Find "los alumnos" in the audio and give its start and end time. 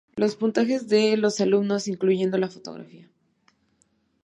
1.15-1.87